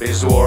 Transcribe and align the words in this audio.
Beijo. 0.00 0.39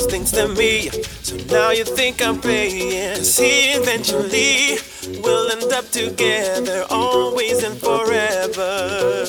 those 0.00 0.10
things 0.10 0.32
to 0.32 0.48
me. 0.48 0.88
So 1.22 1.36
now 1.54 1.70
you 1.70 1.84
think 1.84 2.22
I'm 2.22 2.40
paying. 2.40 3.22
See, 3.22 3.44
he 3.44 3.72
eventually 3.72 4.78
will 5.20 5.50
end 5.50 5.72
up 5.72 5.88
together, 5.90 6.84
always 6.90 7.62
and 7.62 7.76
forever. 7.76 9.26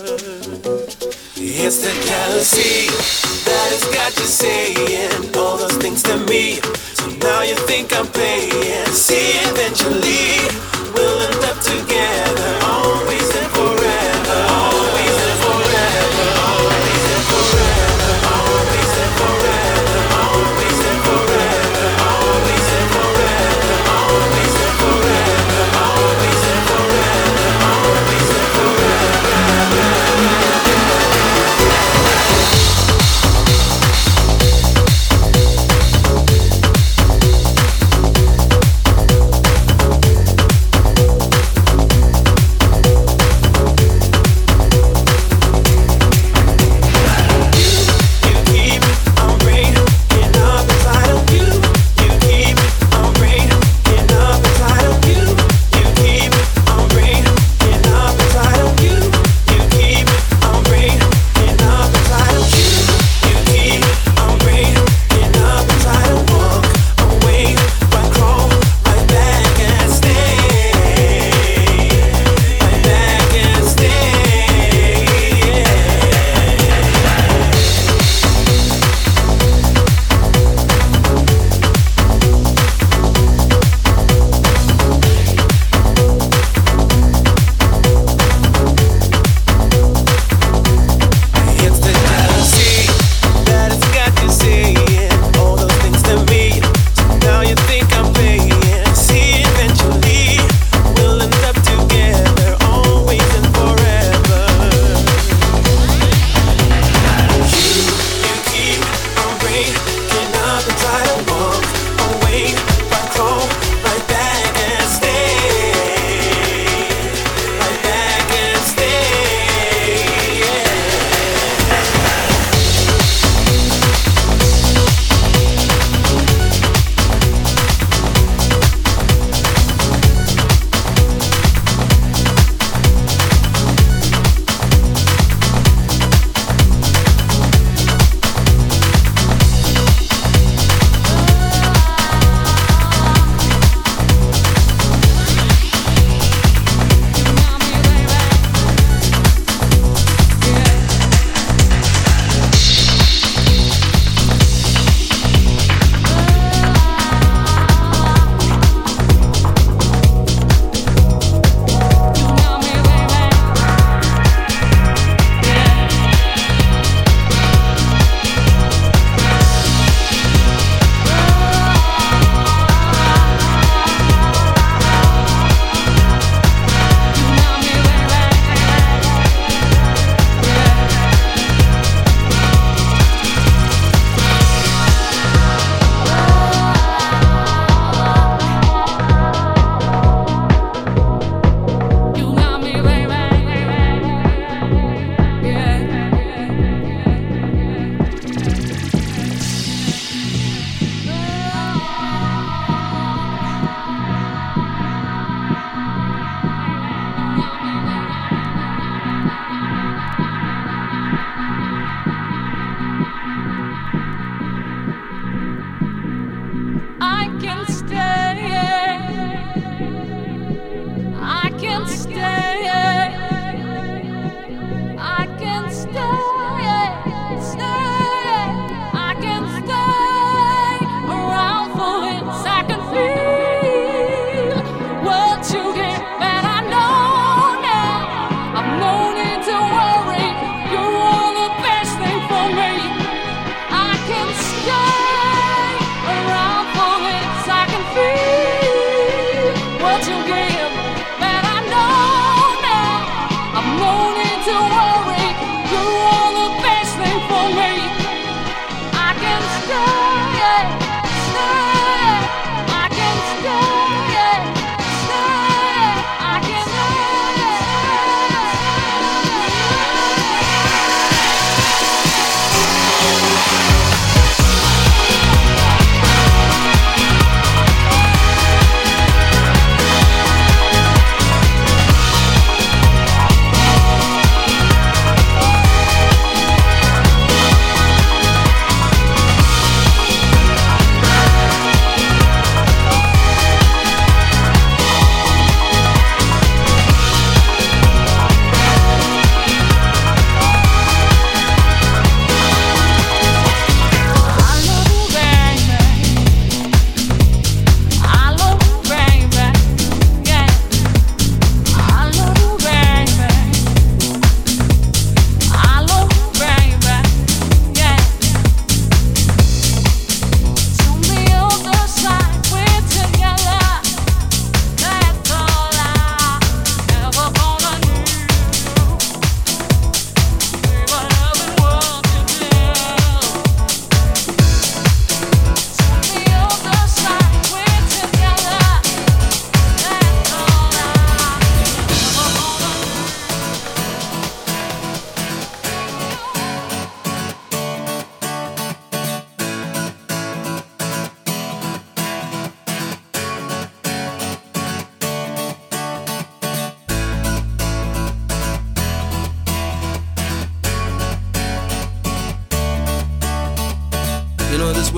It's 1.36 1.82
the 1.82 1.94
jealousy. 2.06 3.21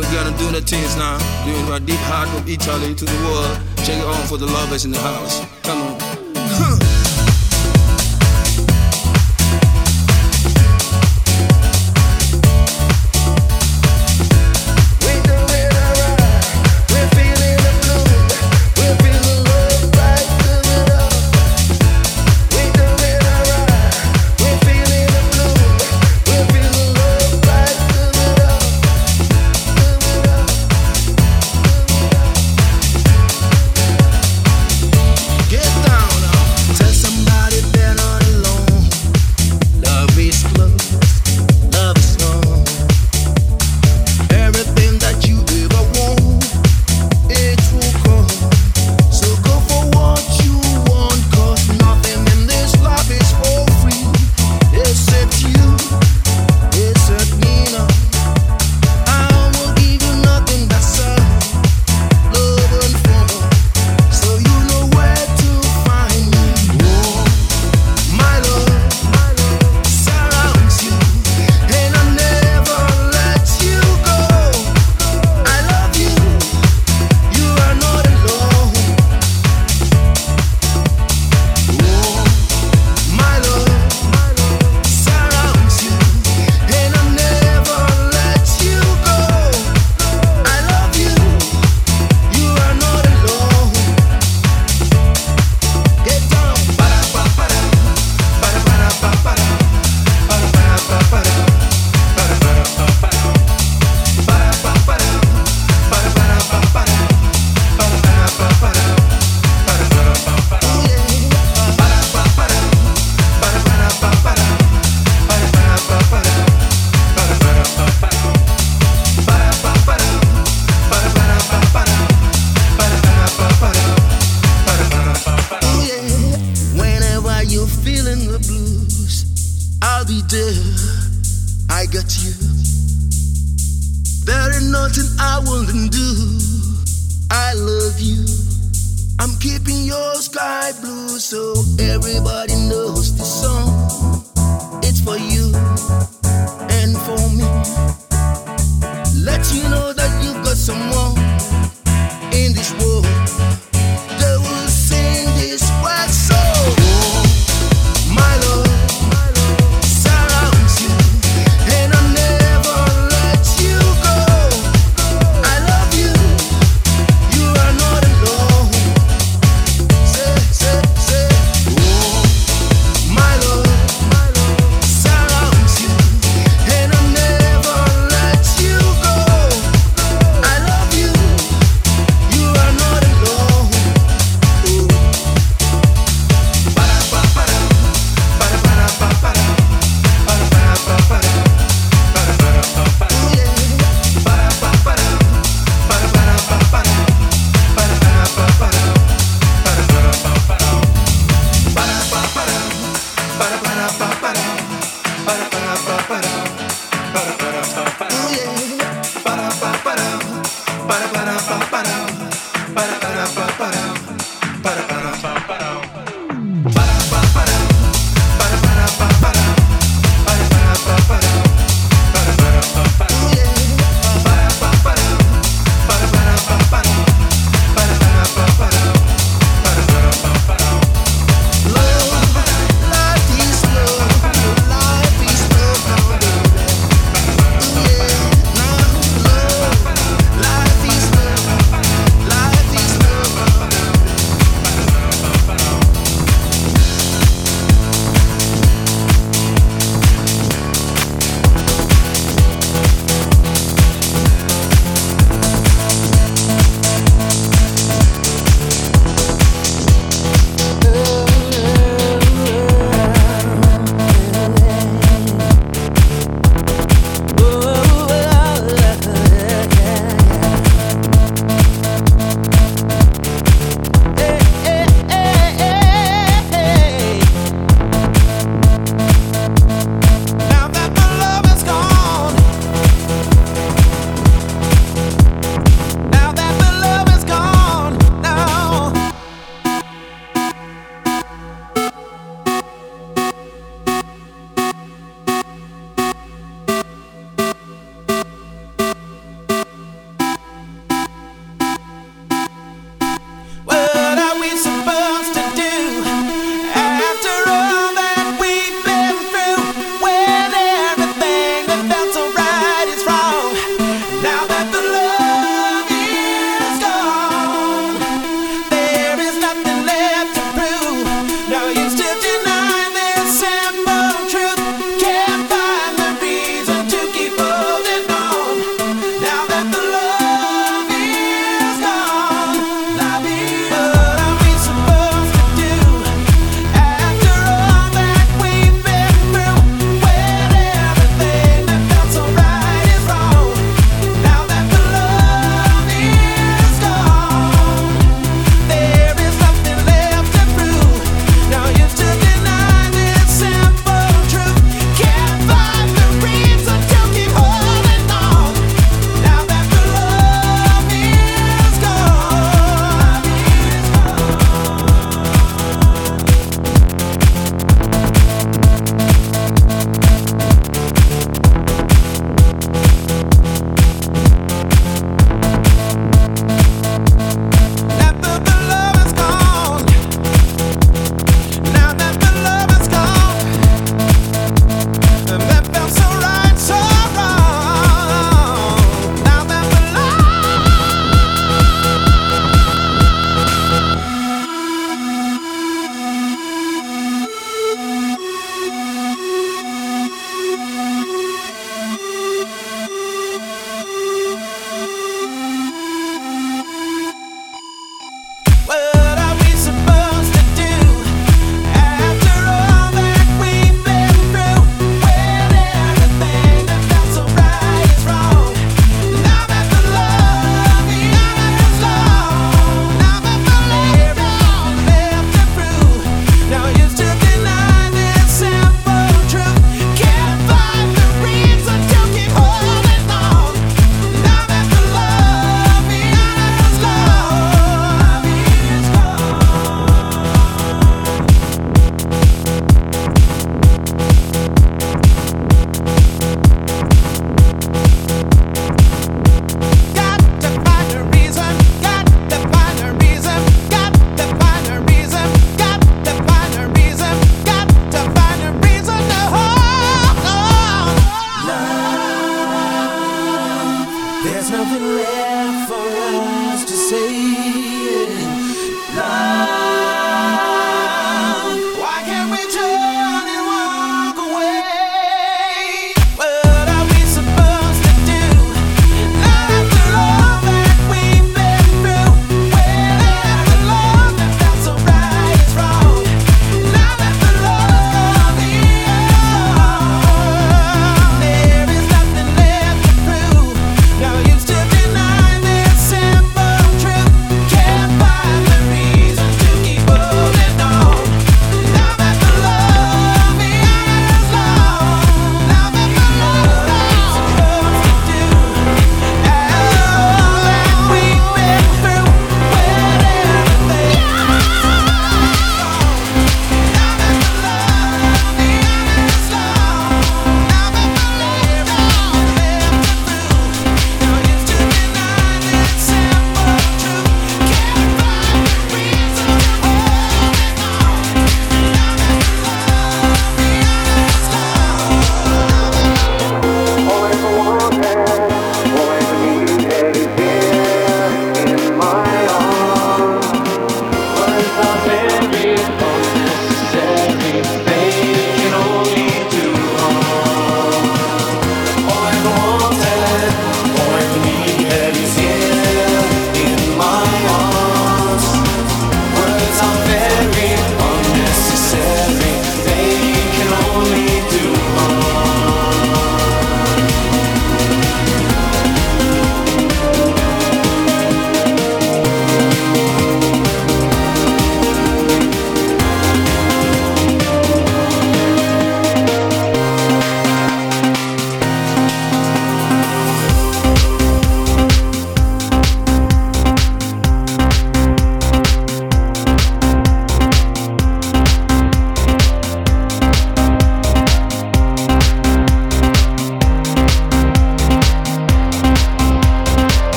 We're 0.00 0.12
gonna 0.12 0.36
do 0.38 0.50
the 0.50 0.60
things 0.60 0.96
now. 0.96 1.18
Doing 1.44 1.70
our 1.70 1.80
deep 1.80 2.00
heart 2.10 2.28
of 2.38 2.48
Italy 2.48 2.94
to 2.94 3.04
the 3.04 3.18
world. 3.24 3.58
Check 3.84 3.98
it 3.98 4.04
on 4.04 4.26
for 4.26 4.38
the 4.38 4.46
lovers 4.46 4.84
in 4.84 4.90
the 4.90 4.98
house. 4.98 5.44
Come 5.62 5.82
on. 5.82 5.93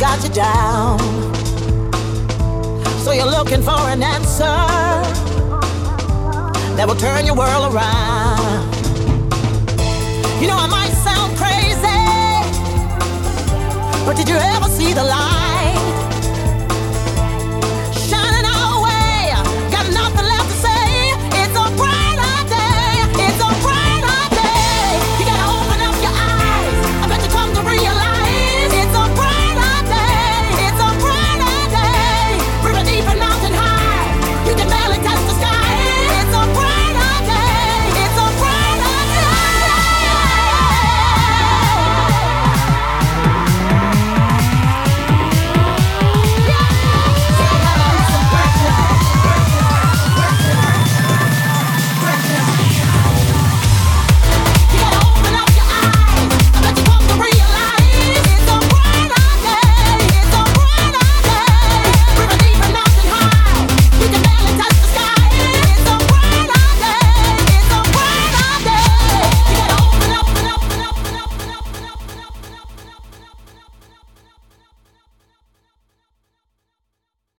got 0.00 0.24
you 0.24 0.30
down. 0.30 0.98
So 3.04 3.12
you're 3.12 3.26
looking 3.26 3.62
for 3.62 3.78
an 3.92 4.02
answer 4.02 4.56
that 6.74 6.86
will 6.88 6.96
turn 6.96 7.26
your 7.26 7.34
world 7.34 7.74
around. 7.74 8.64
You 10.40 10.48
know, 10.48 10.56
I 10.56 10.68
might 10.68 10.94
sound 11.04 11.36
crazy, 11.36 12.00
but 14.06 14.16
did 14.16 14.26
you 14.26 14.36
ever 14.36 14.68
see 14.70 14.94
the 14.94 15.04
light? 15.04 15.29